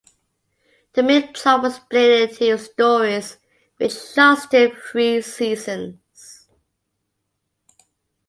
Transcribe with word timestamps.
The 0.93 1.03
main 1.03 1.31
plot 1.31 1.61
was 1.61 1.75
split 1.75 2.31
into 2.31 2.57
stories 2.57 3.37
which 3.77 3.93
lasted 4.17 4.73
three 4.75 5.21
seasons. 5.21 6.47